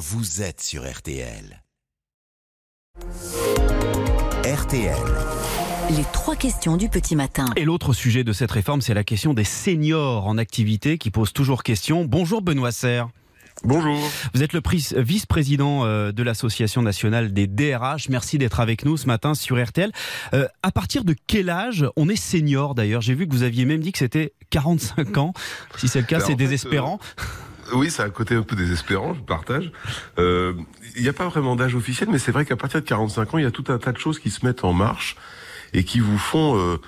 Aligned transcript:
vous 0.00 0.40
êtes 0.40 0.62
sur 0.62 0.90
RTL. 0.90 1.62
RTL. 4.46 4.96
Les 5.90 6.04
trois 6.14 6.36
questions 6.36 6.78
du 6.78 6.88
petit 6.88 7.14
matin. 7.14 7.44
Et 7.56 7.66
l'autre 7.66 7.92
sujet 7.92 8.24
de 8.24 8.32
cette 8.32 8.50
réforme, 8.50 8.80
c'est 8.80 8.94
la 8.94 9.04
question 9.04 9.34
des 9.34 9.44
seniors 9.44 10.26
en 10.26 10.38
activité 10.38 10.96
qui 10.96 11.10
pose 11.10 11.34
toujours 11.34 11.62
question. 11.62 12.06
Bonjour 12.06 12.40
Benoît 12.40 12.72
Serre. 12.72 13.10
Bonjour. 13.62 13.98
Vous 14.32 14.42
êtes 14.42 14.54
le 14.54 14.62
vice-président 15.02 15.84
euh, 15.84 16.12
de 16.12 16.22
l'Association 16.22 16.80
nationale 16.80 17.34
des 17.34 17.46
DRH. 17.46 18.08
Merci 18.08 18.38
d'être 18.38 18.60
avec 18.60 18.86
nous 18.86 18.96
ce 18.96 19.06
matin 19.06 19.34
sur 19.34 19.62
RTL. 19.62 19.92
Euh, 20.32 20.48
à 20.62 20.72
partir 20.72 21.04
de 21.04 21.14
quel 21.26 21.50
âge 21.50 21.84
on 21.96 22.08
est 22.08 22.16
senior 22.16 22.74
d'ailleurs? 22.74 23.02
J'ai 23.02 23.12
vu 23.12 23.28
que 23.28 23.34
vous 23.34 23.42
aviez 23.42 23.66
même 23.66 23.80
dit 23.80 23.92
que 23.92 23.98
c'était 23.98 24.32
45 24.48 25.18
ans. 25.18 25.34
Si 25.76 25.88
c'est 25.88 26.00
le 26.00 26.06
cas, 26.06 26.20
c'est 26.20 26.36
désespérant. 26.36 27.00
Euh, 27.18 27.49
oui, 27.72 27.90
c'est 27.90 28.02
un 28.02 28.10
côté 28.10 28.34
un 28.34 28.42
peu 28.42 28.56
désespérant, 28.56 29.14
je 29.14 29.20
partage. 29.20 29.72
Il 30.18 31.02
n'y 31.02 31.08
a 31.08 31.12
pas 31.12 31.28
vraiment 31.28 31.56
d'âge 31.56 31.74
officiel, 31.74 32.08
mais 32.10 32.18
c'est 32.18 32.32
vrai 32.32 32.44
qu'à 32.44 32.56
partir 32.56 32.80
de 32.80 32.86
45 32.86 33.34
ans, 33.34 33.38
il 33.38 33.44
y 33.44 33.46
a 33.46 33.50
tout 33.50 33.64
un 33.68 33.78
tas 33.78 33.92
de 33.92 33.98
choses 33.98 34.18
qui 34.18 34.30
se 34.30 34.44
mettent 34.44 34.64
en 34.64 34.72
marche 34.72 35.16
et 35.72 35.84
qui 35.84 36.00
vous 36.00 36.18
font 36.18 36.58
euh, 36.58 36.78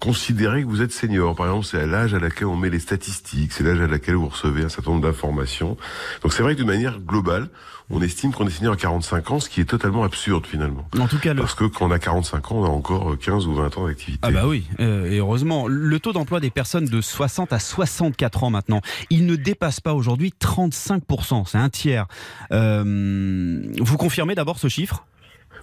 considérer 0.00 0.62
que 0.62 0.68
vous 0.68 0.82
êtes 0.82 0.92
senior. 0.92 1.34
Par 1.34 1.46
exemple, 1.46 1.66
c'est 1.66 1.80
à 1.80 1.86
l'âge 1.86 2.14
à 2.14 2.18
laquelle 2.18 2.46
on 2.46 2.56
met 2.56 2.70
les 2.70 2.80
statistiques, 2.80 3.52
c'est 3.52 3.64
l'âge 3.64 3.80
à 3.80 3.86
laquelle 3.86 4.14
vous 4.14 4.28
recevez 4.28 4.64
un 4.64 4.68
certain 4.68 4.92
nombre 4.92 5.06
d'informations. 5.06 5.76
Donc 6.22 6.32
c'est 6.32 6.42
vrai 6.42 6.54
que 6.54 6.60
de 6.60 6.66
manière 6.66 7.00
globale, 7.00 7.48
on 7.90 8.02
estime 8.02 8.32
qu'on 8.32 8.46
est 8.46 8.50
senior 8.50 8.74
à 8.74 8.76
45 8.76 9.30
ans, 9.30 9.40
ce 9.40 9.48
qui 9.48 9.60
est 9.60 9.64
totalement 9.64 10.02
absurde 10.02 10.46
finalement. 10.46 10.88
En 10.98 11.06
tout 11.06 11.18
cas, 11.18 11.34
parce 11.34 11.54
que 11.54 11.64
quand 11.64 11.86
on 11.86 11.90
a 11.90 11.98
45 11.98 12.52
ans, 12.52 12.56
on 12.56 12.64
a 12.64 12.68
encore 12.68 13.16
15 13.18 13.46
ou 13.46 13.54
20 13.54 13.78
ans 13.78 13.86
d'activité. 13.86 14.18
Ah 14.22 14.30
bah 14.30 14.46
oui, 14.46 14.66
euh, 14.80 15.10
et 15.10 15.18
heureusement, 15.18 15.68
le 15.68 16.00
taux 16.00 16.12
d'emploi 16.12 16.40
des 16.40 16.50
personnes 16.50 16.86
de 16.86 17.00
60 17.00 17.52
à 17.52 17.58
64 17.58 18.44
ans 18.44 18.50
maintenant, 18.50 18.80
il 19.10 19.26
ne 19.26 19.36
dépasse 19.36 19.80
pas 19.80 19.94
aujourd'hui 19.94 20.32
35 20.32 21.02
c'est 21.46 21.58
un 21.58 21.68
tiers. 21.68 22.06
Euh, 22.52 23.62
vous 23.78 23.96
confirmez 23.96 24.34
d'abord 24.34 24.58
ce 24.58 24.68
chiffre? 24.68 25.05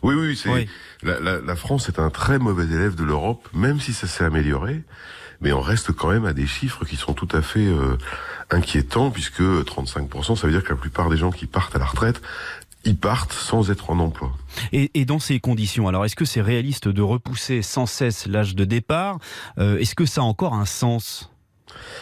Oui, 0.03 0.15
oui, 0.15 0.35
c'est 0.35 0.67
La, 1.01 1.19
la, 1.19 1.41
la, 1.41 1.55
France 1.55 1.89
est 1.89 1.99
un 1.99 2.09
très 2.09 2.39
mauvais 2.39 2.65
élève 2.65 2.95
de 2.95 3.03
l'Europe, 3.03 3.47
même 3.53 3.79
si 3.79 3.93
ça 3.93 4.07
s'est 4.07 4.23
amélioré. 4.23 4.83
Mais 5.41 5.51
on 5.51 5.61
reste 5.61 5.91
quand 5.91 6.09
même 6.09 6.25
à 6.25 6.33
des 6.33 6.47
chiffres 6.47 6.85
qui 6.85 6.95
sont 6.95 7.13
tout 7.13 7.27
à 7.33 7.41
fait 7.41 7.67
euh, 7.67 7.97
inquiétants, 8.49 9.11
puisque 9.11 9.41
35%, 9.41 10.37
ça 10.37 10.47
veut 10.47 10.53
dire 10.53 10.63
que 10.63 10.69
la 10.69 10.79
plupart 10.79 11.09
des 11.09 11.17
gens 11.17 11.31
qui 11.31 11.47
partent 11.47 11.75
à 11.75 11.79
la 11.79 11.85
retraite 11.85 12.21
ils 12.85 12.97
partent 12.97 13.33
sans 13.33 13.71
être 13.71 13.89
en 13.91 13.99
emploi. 13.99 14.33
Et, 14.71 14.91
et 14.93 15.05
dans 15.05 15.19
ces 15.19 15.39
conditions, 15.39 15.87
alors 15.87 16.05
est-ce 16.05 16.15
que 16.15 16.25
c'est 16.25 16.41
réaliste 16.41 16.87
de 16.87 17.01
repousser 17.01 17.61
sans 17.61 17.85
cesse 17.85 18.27
l'âge 18.27 18.55
de 18.55 18.65
départ? 18.65 19.19
Euh, 19.57 19.77
Est-ce 19.77 19.95
que 19.95 20.05
ça 20.05 20.21
a 20.21 20.23
encore 20.23 20.53
un 20.53 20.65
sens? 20.65 21.29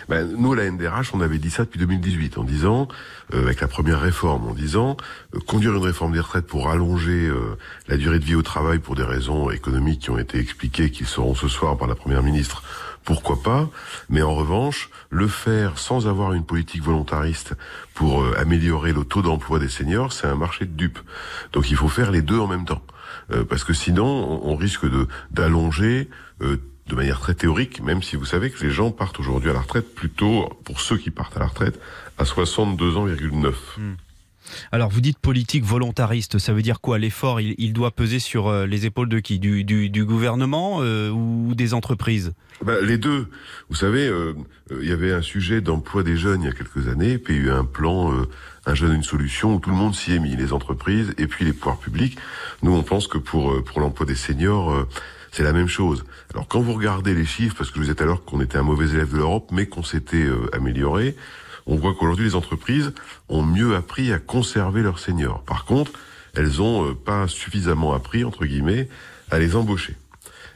Ben, 0.10 0.28
nous, 0.38 0.54
à 0.54 0.56
la 0.56 0.70
NDRH, 0.70 1.14
on 1.14 1.22
avait 1.22 1.38
dit 1.38 1.50
ça 1.50 1.64
depuis 1.64 1.80
2018, 1.80 2.38
en 2.38 2.44
disant, 2.44 2.88
euh, 3.34 3.44
avec 3.44 3.62
la 3.62 3.68
première 3.68 4.02
réforme, 4.02 4.48
en 4.48 4.54
disant, 4.54 4.98
euh, 5.36 5.40
conduire 5.40 5.76
une 5.76 5.84
réforme 5.84 6.14
des 6.14 6.20
retraites 6.20 6.48
pour 6.48 6.70
allonger 6.70 7.28
euh, 7.28 7.58
la 7.88 7.98
durée 7.98 8.20
de 8.20 8.26
vie 8.26 8.36
au 8.36 8.42
travail 8.42 8.80
pour 8.80 8.96
des 8.96 9.04
raisons 9.04 9.50
économiques 9.50 10.02
qui 10.02 10.10
ont 10.10 10.18
été 10.18 10.40
expliquées, 10.40 10.92
qui 10.92 11.06
seront 11.06 11.36
ce 11.36 11.48
soir 11.48 11.78
par 11.78 11.88
la 11.88 11.96
Première 11.96 12.24
ministre, 12.24 12.64
pourquoi 13.04 13.42
pas 13.42 13.70
Mais 14.10 14.22
en 14.22 14.36
revanche, 14.36 14.90
le 15.10 15.28
faire 15.28 15.80
sans 15.80 16.08
avoir 16.08 16.34
une 16.34 16.46
politique 16.46 16.84
volontariste 16.84 17.54
pour 17.96 18.24
améliorer 18.38 18.94
le 18.94 19.04
taux 19.04 19.24
d'emploi 19.24 19.58
des 19.58 19.70
seniors, 19.70 20.14
c'est 20.14 20.28
un 20.28 20.36
marché 20.36 20.66
de 20.66 20.72
dupes. 20.72 21.00
Donc 21.52 21.72
il 21.72 21.76
faut 21.76 21.88
faire 21.88 22.12
les 22.12 22.22
deux 22.22 22.38
en 22.38 22.46
même 22.46 22.66
temps. 22.66 22.84
parce 23.50 23.64
que 23.64 23.74
sinon, 23.74 24.42
on, 24.44 24.56
risque 24.56 24.86
de 24.86 25.08
d'allonger 25.32 26.10
de 26.92 26.96
manière 26.96 27.20
très 27.20 27.34
théorique, 27.34 27.82
même 27.82 28.04
si 28.04 28.18
vous 28.18 28.26
savez 28.26 28.52
que 28.52 28.64
les 28.64 28.70
gens 28.70 28.92
partent 28.92 29.20
aujourd'hui 29.20 29.50
à 29.50 29.54
la 29.54 29.62
retraite 29.62 29.96
plutôt, 29.96 30.50
pour 30.66 30.82
ceux 30.82 30.98
qui 30.98 31.10
partent 31.10 31.38
à 31.38 31.40
la 31.40 31.48
retraite, 31.48 31.80
à 32.18 32.26
62 32.26 32.98
ans,9. 32.98 33.54
Hmm. 33.78 33.94
Alors 34.74 34.90
vous 34.90 35.00
dites 35.00 35.18
politique 35.18 35.64
volontariste, 35.64 36.38
ça 36.38 36.52
veut 36.52 36.62
dire 36.62 36.82
quoi? 36.82 37.00
L'effort, 37.00 37.40
il, 37.40 37.72
doit 37.72 37.92
peser 37.92 38.20
sur 38.20 38.48
euh, 38.48 38.66
les 38.66 38.86
épaules 38.86 39.08
de 39.08 39.20
qui? 39.20 39.40
Du, 39.40 39.64
du, 39.64 40.06
gouvernement 40.06 40.80
euh, 40.82 41.10
ou 41.10 41.56
des 41.56 41.74
entreprises? 41.74 42.34
Ben, 42.66 42.84
Les 42.84 42.98
deux. 42.98 43.28
Vous 43.70 43.76
savez, 43.76 44.06
euh, 44.08 44.34
il 44.82 44.90
y 44.90 44.92
avait 44.92 45.14
un 45.14 45.22
sujet 45.22 45.62
d'emploi 45.62 46.04
des 46.04 46.18
jeunes 46.18 46.42
il 46.42 46.48
y 46.48 46.50
a 46.50 46.54
quelques 46.54 46.90
années, 46.90 47.18
puis 47.18 47.36
il 47.36 47.46
y 47.46 47.50
a 47.50 47.52
eu 47.52 47.52
un 47.52 47.66
plan 47.66 48.12
un 48.66 48.76
jeune 48.76 48.94
une 48.94 49.04
solution 49.04 49.56
où 49.56 49.60
tout 49.60 49.70
le 49.70 49.76
monde 49.76 49.96
s'y 49.96 50.14
est 50.14 50.20
mis, 50.20 50.36
les 50.36 50.52
entreprises 50.52 51.14
et 51.18 51.28
puis 51.28 51.46
les 51.46 51.54
pouvoirs 51.54 51.80
publics. 51.80 52.18
Nous, 52.62 52.74
on 52.74 52.84
pense 52.84 53.08
que 53.08 53.18
pour, 53.18 53.64
pour 53.64 53.80
l'emploi 53.80 54.06
des 54.06 54.16
seniors 54.16 54.86
c'est 55.32 55.44
la 55.44 55.54
même 55.54 55.68
chose. 55.68 56.04
Alors 56.34 56.48
quand 56.48 56.62
vous 56.62 56.74
regardez 56.74 57.14
les 57.14 57.26
chiffres, 57.26 57.56
parce 57.58 57.72
que 57.72 57.82
je 57.82 57.88
vous 57.88 57.94
tout 57.94 58.04
à 58.04 58.06
l'heure 58.06 58.24
qu'on 58.24 58.42
était 58.42 58.58
un 58.58 58.64
mauvais 58.64 58.90
élève 58.90 59.12
de 59.12 59.18
l'Europe, 59.18 59.50
mais 59.52 59.66
qu'on 59.66 59.84
s'était 59.84 60.18
euh, 60.18 60.50
amélioré, 60.54 61.16
on 61.66 61.76
voit 61.76 61.94
qu'aujourd'hui 61.94 62.26
les 62.26 62.36
entreprises 62.36 62.94
ont 63.30 63.44
mieux 63.44 63.76
appris 63.76 64.12
à 64.12 64.20
conserver 64.20 64.82
leurs 64.82 65.00
seniors. 65.00 65.44
Par 65.44 65.66
contre, 65.66 65.92
elles 66.36 66.62
ont 66.62 66.90
euh, 66.90 66.94
pas 66.94 67.28
suffisamment 67.28 67.94
appris, 67.94 68.24
entre 68.24 68.46
guillemets, 68.46 68.90
à 69.30 69.40
les 69.40 69.56
embaucher. 69.56 69.96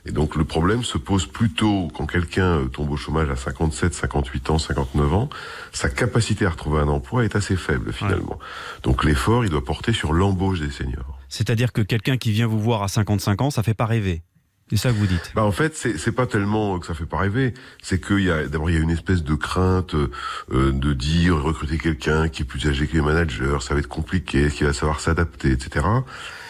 Et 0.07 0.11
donc 0.11 0.35
le 0.35 0.43
problème 0.43 0.83
se 0.83 0.99
pose 0.99 1.25
plutôt 1.25 1.87
quand 1.93 2.05
quelqu'un 2.05 2.59
euh, 2.59 2.65
tombe 2.65 2.91
au 2.91 2.97
chômage 2.97 3.29
à 3.29 3.35
57, 3.35 3.93
58 3.93 4.49
ans, 4.51 4.59
59 4.59 5.13
ans, 5.13 5.29
sa 5.73 5.89
capacité 5.89 6.45
à 6.45 6.51
retrouver 6.51 6.81
un 6.81 6.87
emploi 6.87 7.25
est 7.25 7.35
assez 7.35 7.55
faible 7.55 7.91
finalement. 7.91 8.37
Donc 8.83 9.03
l'effort, 9.03 9.45
il 9.45 9.49
doit 9.49 9.63
porter 9.63 9.93
sur 9.93 10.13
l'embauche 10.13 10.59
des 10.59 10.69
seniors. 10.69 11.19
C'est-à-dire 11.29 11.73
que 11.73 11.81
quelqu'un 11.81 12.17
qui 12.17 12.31
vient 12.31 12.47
vous 12.47 12.59
voir 12.59 12.83
à 12.83 12.87
55 12.87 13.41
ans, 13.41 13.49
ça 13.49 13.63
fait 13.63 13.73
pas 13.73 13.87
rêver. 13.87 14.21
C'est 14.69 14.77
ça 14.77 14.89
que 14.89 14.95
vous 14.95 15.05
dites. 15.05 15.31
Bah 15.35 15.43
en 15.43 15.51
fait, 15.51 15.75
c'est 15.75 16.11
pas 16.11 16.25
tellement 16.25 16.79
que 16.79 16.87
ça 16.87 16.95
fait 16.95 17.05
pas 17.05 17.19
rêver. 17.19 17.53
C'est 17.83 18.03
qu'il 18.03 18.21
y 18.21 18.31
a 18.31 18.47
d'abord 18.47 18.71
il 18.71 18.75
y 18.75 18.79
a 18.79 18.81
une 18.81 18.89
espèce 18.89 19.23
de 19.23 19.35
crainte 19.35 19.93
euh, 19.93 20.09
de 20.49 20.93
dire 20.93 21.39
recruter 21.39 21.77
quelqu'un 21.77 22.29
qui 22.29 22.41
est 22.41 22.45
plus 22.45 22.67
âgé 22.67 22.87
que 22.87 22.93
les 22.93 23.01
managers, 23.01 23.57
ça 23.61 23.75
va 23.75 23.79
être 23.79 23.87
compliqué, 23.87 24.49
qui 24.49 24.63
va 24.63 24.73
savoir 24.73 25.01
s'adapter, 25.01 25.51
etc. 25.51 25.85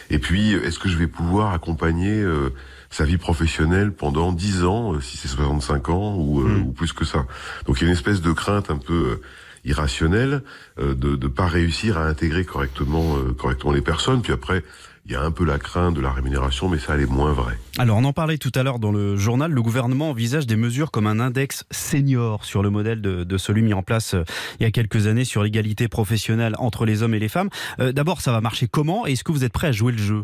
Et 0.10 0.20
puis, 0.20 0.54
est-ce 0.54 0.80
que 0.80 0.88
je 0.88 0.96
vais 0.96 1.08
pouvoir 1.08 1.52
accompagner 1.52 2.22
euh, 2.22 2.54
sa 2.90 3.04
vie 3.04 3.18
professionnelle 3.18 3.92
pendant 3.92 4.32
10 4.32 4.64
ans, 4.64 4.94
euh, 4.94 5.02
si 5.02 5.18
c'est 5.18 5.28
65 5.28 5.90
ans 5.90 6.16
ou, 6.16 6.40
hmm. 6.40 6.62
ou, 6.68 6.72
plus 6.72 6.94
que 6.94 7.04
ça? 7.04 7.26
Donc 7.66 7.82
il 7.82 7.84
y 7.84 7.86
a 7.86 7.88
une 7.88 7.98
espèce 7.98 8.22
de 8.22 8.32
crainte 8.32 8.70
un 8.72 8.78
peu 8.78 9.20
irrationnelle 9.66 10.44
de 10.78 11.16
ne 11.16 11.28
pas 11.28 11.48
réussir 11.48 11.98
à 11.98 12.06
intégrer 12.06 12.46
correctement 12.46 13.18
correctement 13.36 13.74
les 13.74 13.82
personnes. 13.82 14.22
Puis 14.22 14.32
après, 14.32 14.64
il 15.06 15.12
y 15.12 15.16
a 15.16 15.22
un 15.22 15.32
peu 15.32 15.46
la 15.46 15.60
crainte 15.60 15.94
de 15.94 16.02
la 16.02 16.12
rémunération, 16.12 16.68
mais 16.68 16.80
ça, 16.80 16.96
elle 16.96 17.02
est 17.02 17.12
moins 17.12 17.32
vraie. 17.32 17.58
Alors, 17.78 17.98
on 17.98 18.04
en 18.06 18.14
parlait 18.14 18.40
tout 18.40 18.52
à 18.56 18.64
l'heure 18.64 18.80
dans 18.80 18.92
le 18.92 19.16
journal. 19.16 19.52
Le 19.52 19.62
gouvernement 19.62 20.10
envisage 20.10 20.48
des 20.48 20.56
mesures 20.56 20.90
comme 20.90 21.06
un 21.06 21.20
index 21.20 21.64
senior 21.70 22.44
sur 22.44 22.64
le 22.64 22.72
modèle 22.72 23.02
de, 23.02 23.38
celui 23.38 23.62
mis 23.62 23.74
en 23.74 23.84
place 23.84 24.16
euh, 24.16 24.24
il 24.60 24.64
y 24.64 24.66
a 24.66 24.72
quelques 24.72 25.06
années 25.06 25.26
sur 25.26 25.44
l'égalité 25.44 25.88
professionnelle 25.88 26.56
entre 26.58 26.86
les 26.86 27.04
hommes 27.04 27.14
et 27.14 27.20
les 27.20 27.30
femmes. 27.30 27.50
Euh, 27.80 27.92
d'abord, 27.92 28.22
ça 28.22 28.32
va 28.32 28.42
marcher 28.42 28.68
comment 28.68 29.06
Et 29.06 29.12
est-ce 29.12 29.24
que 29.24 29.32
vous 29.32 29.44
êtes 29.44 29.54
prêt 29.54 29.68
à 29.68 29.72
jouer 29.72 29.92
le 29.92 30.00
jeu? 30.00 30.24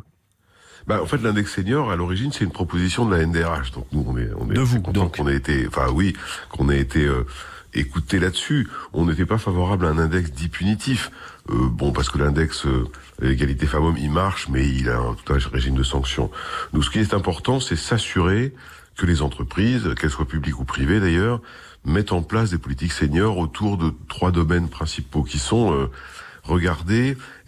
Bah, 0.88 1.00
en 1.02 1.06
fait, 1.06 1.22
l'index 1.22 1.54
senior, 1.54 1.92
à 1.92 1.96
l'origine, 1.96 2.32
c'est 2.32 2.44
une 2.44 2.52
proposition 2.52 3.06
de 3.06 3.16
la 3.16 3.24
NDRH. 3.24 3.72
Donc 3.74 3.86
nous, 3.92 4.04
on 4.08 4.18
est, 4.18 4.30
on 4.40 4.50
est 4.50 4.56
de 4.56 4.62
vous, 4.62 4.80
donc 4.80 5.18
qu'on 5.18 5.28
a 5.28 5.34
été, 5.34 5.68
enfin 5.68 5.90
oui, 5.94 6.14
qu'on 6.50 6.70
a 6.70 6.76
été 6.76 7.06
euh, 7.06 7.26
écouté 7.74 8.20
là-dessus. 8.20 8.68
On 8.94 9.06
n'était 9.06 9.26
pas 9.26 9.38
favorable 9.38 9.86
à 9.86 9.90
un 9.90 9.98
index 9.98 10.32
dit 10.32 10.50
punitif. 10.50 11.12
Euh, 11.50 11.70
bon, 11.70 11.92
parce 11.92 12.10
que 12.10 12.18
l'index 12.18 12.66
euh, 12.66 12.88
égalité 13.22 13.66
femmes-hommes, 13.66 13.98
il 13.98 14.12
marche, 14.12 14.48
mais 14.50 14.68
il 14.68 14.90
a 14.90 14.98
un, 14.98 15.16
tout 15.16 15.34
un 15.34 15.38
régime 15.52 15.76
de 15.76 15.84
sanctions. 15.84 16.30
Nous, 16.74 16.84
ce 16.84 16.90
qui 16.90 17.00
est 17.00 17.14
important, 17.14 17.60
c'est 17.60 17.76
s'assurer 17.76 18.54
que 18.98 19.06
les 19.06 19.22
entreprises, 19.22 19.96
qu'elles 20.00 20.12
soient 20.12 20.28
publiques 20.28 20.60
ou 20.60 20.66
privées 20.66 21.00
d'ailleurs, 21.00 21.42
mettent 21.86 22.12
en 22.12 22.22
place 22.22 22.52
des 22.52 22.58
politiques 22.58 22.92
seniors 22.92 23.38
autour 23.38 23.78
de 23.78 23.92
trois 24.08 24.32
domaines 24.32 24.70
principaux 24.70 25.24
qui 25.24 25.40
sont 25.40 25.74
euh, 25.74 25.90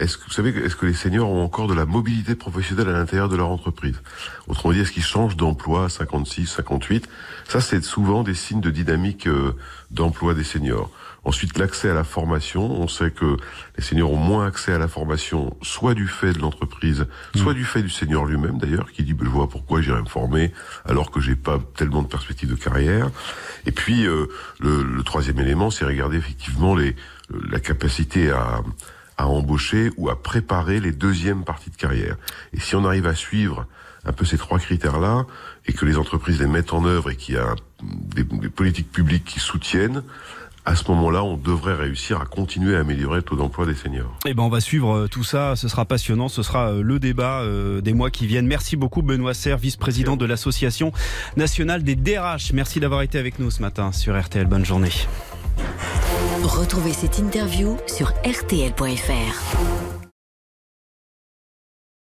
est-ce 0.03 0.17
que 0.17 0.25
vous 0.25 0.31
savez, 0.31 0.49
est-ce 0.49 0.75
que 0.75 0.85
les 0.85 0.93
seniors 0.93 1.29
ont 1.29 1.43
encore 1.43 1.67
de 1.67 1.73
la 1.73 1.85
mobilité 1.85 2.35
professionnelle 2.35 2.89
à 2.89 2.93
l'intérieur 2.93 3.29
de 3.29 3.35
leur 3.35 3.49
entreprise? 3.49 4.01
Autrement 4.47 4.73
dit, 4.73 4.81
est-ce 4.81 4.91
qu'ils 4.91 5.03
changent 5.03 5.37
d'emploi 5.37 5.85
à 5.85 5.89
56, 5.89 6.47
58 6.47 7.07
Ça, 7.47 7.61
c'est 7.61 7.83
souvent 7.83 8.23
des 8.23 8.33
signes 8.33 8.61
de 8.61 8.69
dynamique 8.69 9.27
euh, 9.27 9.55
d'emploi 9.91 10.33
des 10.33 10.43
seniors. 10.43 10.89
Ensuite, 11.25 11.57
l'accès 11.57 11.89
à 11.89 11.93
la 11.93 12.03
formation. 12.03 12.69
On 12.69 12.89
sait 12.89 13.11
que 13.11 13.37
les 13.77 13.83
seniors 13.83 14.11
ont 14.11 14.17
moins 14.17 14.45
accès 14.45 14.73
à 14.73 14.77
la 14.77 14.89
formation, 14.89 15.55
soit 15.61 15.93
du 15.93 16.07
fait 16.07 16.33
de 16.33 16.39
l'entreprise, 16.39 17.05
soit 17.35 17.53
mmh. 17.53 17.55
du 17.55 17.63
fait 17.63 17.81
du 17.81 17.89
senior 17.89 18.25
lui-même 18.25 18.57
d'ailleurs, 18.57 18.91
qui 18.91 19.03
dit 19.03 19.13
ben, 19.13 19.23
je 19.23 19.29
vois 19.29 19.47
pourquoi 19.47 19.81
j'irai 19.81 20.01
me 20.01 20.07
former 20.07 20.51
alors 20.83 21.11
que 21.11 21.21
j'ai 21.21 21.37
pas 21.37 21.59
tellement 21.77 22.01
de 22.01 22.07
perspectives 22.07 22.49
de 22.49 22.55
carrière. 22.55 23.09
Et 23.65 23.71
puis 23.71 24.05
euh, 24.05 24.27
le, 24.59 24.83
le, 24.83 25.03
troisième 25.03 25.39
élément, 25.39 25.69
c'est 25.69 25.85
regarder 25.85 26.17
effectivement 26.17 26.75
les 26.75 26.93
la 27.49 27.61
capacité 27.61 28.29
à, 28.29 28.61
à 29.23 29.27
embaucher 29.27 29.91
ou 29.97 30.09
à 30.09 30.21
préparer 30.21 30.79
les 30.79 30.91
deuxièmes 30.91 31.43
parties 31.43 31.69
de 31.69 31.75
carrière. 31.75 32.17
Et 32.53 32.59
si 32.59 32.75
on 32.75 32.85
arrive 32.85 33.07
à 33.07 33.15
suivre 33.15 33.65
un 34.05 34.11
peu 34.11 34.25
ces 34.25 34.37
trois 34.37 34.59
critères-là, 34.59 35.25
et 35.65 35.73
que 35.73 35.85
les 35.85 35.97
entreprises 35.97 36.39
les 36.39 36.47
mettent 36.47 36.73
en 36.73 36.85
œuvre 36.85 37.09
et 37.09 37.15
qu'il 37.15 37.35
y 37.35 37.37
a 37.37 37.55
des, 37.81 38.23
politiques 38.23 38.91
publiques 38.91 39.23
qui 39.23 39.39
soutiennent, 39.39 40.03
à 40.65 40.75
ce 40.75 40.89
moment-là, 40.91 41.23
on 41.23 41.35
devrait 41.35 41.75
réussir 41.75 42.21
à 42.21 42.25
continuer 42.25 42.75
à 42.77 42.79
améliorer 42.79 43.17
le 43.17 43.23
taux 43.23 43.35
d'emploi 43.35 43.65
des 43.65 43.75
seniors. 43.75 44.17
Eh 44.25 44.33
ben, 44.33 44.43
on 44.43 44.49
va 44.49 44.61
suivre 44.61 44.95
euh, 44.95 45.07
tout 45.07 45.23
ça. 45.23 45.57
Ce 45.57 45.67
sera 45.67 45.83
passionnant. 45.83 46.29
Ce 46.29 46.41
sera 46.41 46.69
euh, 46.69 46.81
le 46.81 46.99
débat 46.99 47.41
euh, 47.41 47.81
des 47.81 47.93
mois 47.93 48.09
qui 48.09 48.27
viennent. 48.27 48.47
Merci 48.47 48.77
beaucoup, 48.77 49.01
Benoît 49.01 49.33
Serre, 49.33 49.57
vice-président 49.57 50.15
de 50.15 50.25
l'Association 50.25 50.93
nationale 51.35 51.83
des 51.83 51.95
DRH. 51.95 52.53
Merci 52.53 52.79
d'avoir 52.79 53.01
été 53.01 53.19
avec 53.19 53.39
nous 53.39 53.51
ce 53.51 53.61
matin 53.61 53.91
sur 53.91 54.17
RTL. 54.17 54.47
Bonne 54.47 54.65
journée. 54.65 54.91
Retrouvez 56.43 56.91
cette 56.91 57.19
interview 57.19 57.77
sur 57.87 58.09
rtl.fr. 58.25 59.92